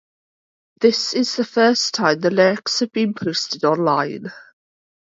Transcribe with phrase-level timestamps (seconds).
[0.79, 4.31] This is the first time the lyrics have been posted online.